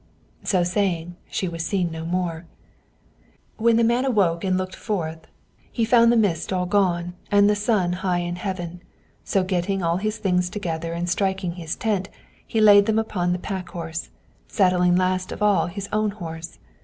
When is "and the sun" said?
7.29-7.93